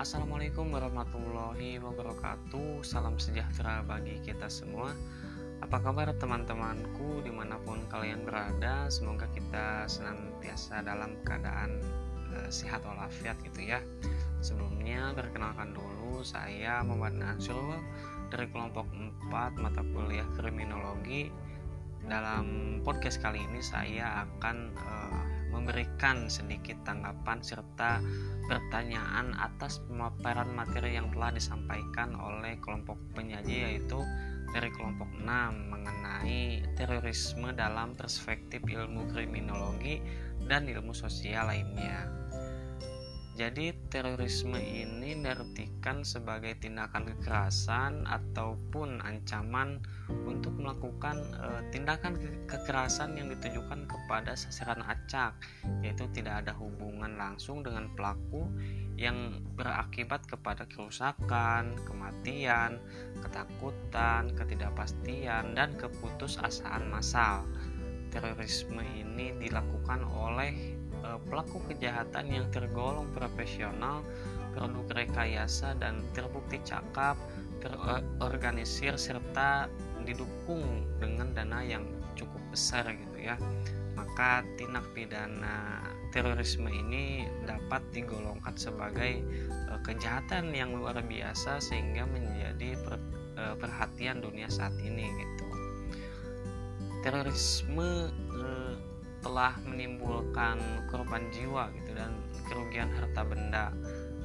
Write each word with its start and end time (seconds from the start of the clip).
Assalamualaikum 0.00 0.72
warahmatullahi 0.72 1.76
wabarakatuh. 1.76 2.80
Salam 2.80 3.20
sejahtera 3.20 3.84
bagi 3.84 4.16
kita 4.24 4.48
semua. 4.48 4.96
Apa 5.60 5.76
kabar 5.76 6.16
teman-temanku 6.16 7.20
di 7.20 7.28
mana 7.28 7.60
pun 7.60 7.84
kalian 7.92 8.24
berada? 8.24 8.88
Semoga 8.88 9.28
kita 9.28 9.84
senantiasa 9.92 10.80
dalam 10.88 11.20
keadaan 11.20 11.84
e, 12.32 12.48
sehat 12.48 12.80
walafiat 12.88 13.36
gitu 13.44 13.60
ya. 13.60 13.84
Sebelumnya 14.40 15.12
perkenalkan 15.12 15.76
dulu 15.76 16.24
saya 16.24 16.80
Muhammad 16.80 17.20
Nasrul 17.20 17.76
Dari 18.32 18.48
kelompok 18.56 18.88
4 19.28 19.60
mata 19.60 19.84
kuliah 19.84 20.24
kriminologi. 20.32 21.28
Dalam 22.08 22.80
podcast 22.88 23.20
kali 23.20 23.44
ini 23.52 23.60
saya 23.60 24.24
akan 24.24 24.56
e, 24.80 24.88
memberikan 25.60 26.32
sedikit 26.32 26.80
tanggapan 26.88 27.44
serta 27.44 28.00
pertanyaan 28.48 29.36
atas 29.36 29.84
pemaparan 29.86 30.50
materi 30.56 30.96
yang 30.96 31.12
telah 31.12 31.30
disampaikan 31.30 32.16
oleh 32.16 32.58
kelompok 32.58 32.98
penyaji 33.14 33.68
yaitu 33.68 34.00
dari 34.50 34.72
kelompok 34.74 35.06
6 35.22 35.22
mengenai 35.70 36.66
terorisme 36.74 37.54
dalam 37.54 37.94
perspektif 37.94 38.64
ilmu 38.66 39.06
kriminologi 39.14 40.02
dan 40.50 40.66
ilmu 40.66 40.90
sosial 40.90 41.46
lainnya. 41.46 42.19
Jadi 43.40 43.72
terorisme 43.88 44.60
ini 44.60 45.16
diartikan 45.16 46.04
sebagai 46.04 46.60
tindakan 46.60 47.08
kekerasan 47.08 48.04
ataupun 48.04 49.00
ancaman 49.00 49.80
untuk 50.28 50.60
melakukan 50.60 51.16
e, 51.40 51.72
tindakan 51.72 52.20
ke 52.20 52.28
kekerasan 52.44 53.16
yang 53.16 53.32
ditujukan 53.32 53.88
kepada 53.88 54.36
sasaran 54.36 54.84
acak, 54.84 55.32
yaitu 55.80 56.04
tidak 56.12 56.44
ada 56.44 56.52
hubungan 56.52 57.16
langsung 57.16 57.64
dengan 57.64 57.88
pelaku 57.96 58.44
yang 59.00 59.40
berakibat 59.56 60.20
kepada 60.28 60.68
kerusakan, 60.68 61.80
kematian, 61.88 62.76
ketakutan, 63.24 64.36
ketidakpastian, 64.36 65.56
dan 65.56 65.72
keputusasaan 65.80 66.92
massal. 66.92 67.48
Terorisme 68.12 68.84
ini 69.00 69.32
dilakukan 69.40 70.04
oleh 70.04 70.76
pelaku 71.28 71.62
kejahatan 71.70 72.26
yang 72.30 72.46
tergolong 72.52 73.08
profesional, 73.14 74.04
produk 74.54 74.86
rekayasa 75.06 75.78
dan 75.78 76.02
terbukti 76.12 76.58
cakap, 76.66 77.16
terorganisir 77.60 78.96
serta 78.96 79.68
didukung 80.02 80.88
dengan 80.98 81.30
dana 81.36 81.60
yang 81.60 81.84
cukup 82.16 82.40
besar 82.50 82.88
gitu 82.90 83.18
ya. 83.20 83.36
Maka 83.94 84.42
tindak 84.56 84.86
pidana 84.96 85.84
terorisme 86.10 86.66
ini 86.72 87.28
dapat 87.46 87.84
digolongkan 87.94 88.54
sebagai 88.58 89.22
uh, 89.70 89.78
kejahatan 89.86 90.50
yang 90.50 90.74
luar 90.74 90.98
biasa 91.04 91.62
sehingga 91.62 92.08
menjadi 92.10 92.74
uh, 93.38 93.54
perhatian 93.60 94.18
dunia 94.18 94.50
saat 94.50 94.74
ini 94.82 95.06
gitu. 95.06 95.46
Terorisme 97.00 98.10
telah 99.30 99.54
menimbulkan 99.62 100.58
korban 100.90 101.22
jiwa 101.30 101.70
gitu 101.78 101.94
dan 101.94 102.10
kerugian 102.50 102.90
harta 102.90 103.22
benda 103.22 103.70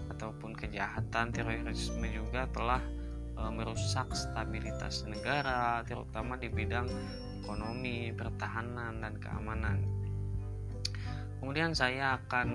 ataupun 0.10 0.58
kejahatan 0.58 1.30
terorisme 1.30 2.10
juga 2.10 2.50
telah 2.50 2.82
e, 3.38 3.42
merusak 3.54 4.10
stabilitas 4.18 5.06
negara 5.06 5.86
terutama 5.86 6.42
di 6.42 6.50
bidang 6.50 6.90
ekonomi, 7.46 8.10
pertahanan 8.18 8.98
dan 8.98 9.14
keamanan. 9.22 9.86
Kemudian 11.38 11.78
saya 11.78 12.18
akan 12.26 12.50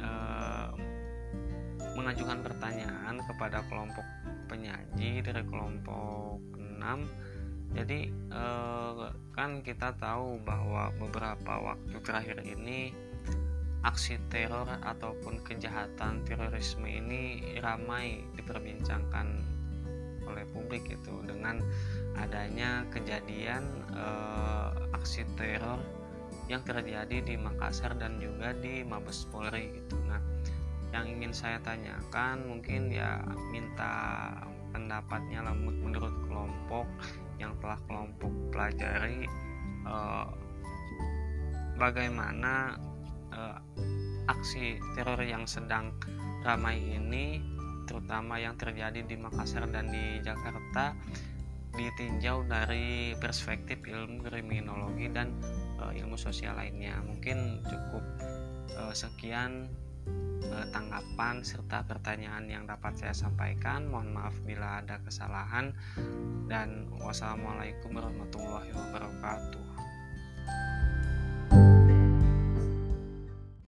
e, 0.00 0.10
mengajukan 2.00 2.40
pertanyaan 2.40 3.20
kepada 3.28 3.60
kelompok 3.68 4.08
penyaji 4.48 5.20
dari 5.20 5.44
kelompok 5.44 6.40
6 6.56 6.80
jadi 7.70 8.10
eh, 8.10 9.04
kan 9.34 9.62
kita 9.62 9.94
tahu 9.98 10.42
bahwa 10.42 10.90
beberapa 10.98 11.72
waktu 11.72 11.96
terakhir 12.02 12.42
ini 12.42 12.90
aksi 13.80 14.20
teror 14.28 14.68
ataupun 14.84 15.40
kejahatan 15.40 16.20
terorisme 16.28 16.84
ini 16.84 17.56
ramai 17.64 18.20
diperbincangkan 18.36 19.40
oleh 20.28 20.44
publik 20.52 20.86
itu 20.86 21.14
dengan 21.24 21.62
adanya 22.18 22.84
kejadian 22.90 23.64
eh, 23.94 24.70
aksi 24.94 25.24
teror 25.38 25.80
yang 26.50 26.66
terjadi 26.66 27.22
di 27.22 27.38
Makassar 27.38 27.94
dan 27.94 28.18
juga 28.18 28.50
di 28.58 28.82
Mabes 28.82 29.22
Polri 29.30 29.70
gitu. 29.70 29.94
Nah, 30.10 30.18
yang 30.90 31.06
ingin 31.06 31.30
saya 31.30 31.62
tanyakan 31.62 32.42
mungkin 32.50 32.90
ya 32.90 33.22
minta 33.54 34.34
pendapatnya 34.74 35.46
menurut 35.54 36.10
kelompok 36.26 36.86
telah 37.70 37.86
kelompok 37.86 38.34
pelajari 38.50 39.30
uh, 39.86 40.26
bagaimana 41.78 42.74
uh, 43.30 43.62
aksi 44.26 44.82
teror 44.98 45.22
yang 45.22 45.46
sedang 45.46 45.94
ramai 46.42 46.82
ini 46.82 47.38
terutama 47.86 48.42
yang 48.42 48.58
terjadi 48.58 49.06
di 49.06 49.14
Makassar 49.14 49.70
dan 49.70 49.86
di 49.86 50.18
Jakarta 50.18 50.98
ditinjau 51.70 52.42
dari 52.50 53.14
perspektif 53.22 53.86
ilmu 53.86 54.26
kriminologi 54.26 55.06
dan 55.06 55.30
uh, 55.78 55.94
ilmu 55.94 56.18
sosial 56.18 56.58
lainnya. 56.58 56.98
Mungkin 57.06 57.62
cukup 57.70 58.02
uh, 58.82 58.90
sekian 58.90 59.70
tanggapan 60.70 61.42
serta 61.46 61.86
pertanyaan 61.86 62.46
yang 62.50 62.64
dapat 62.66 62.96
saya 62.98 63.14
sampaikan. 63.14 63.86
Mohon 63.88 64.10
maaf 64.16 64.36
bila 64.42 64.82
ada 64.82 64.98
kesalahan 65.02 65.72
dan 66.50 66.90
wassalamualaikum 67.00 67.94
warahmatullahi 67.94 68.70
wabarakatuh. 68.74 69.89